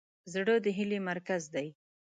زړه 0.33 0.55
د 0.65 0.67
هیلې 0.77 0.99
مرکز 1.09 1.43
دی. 1.53 1.67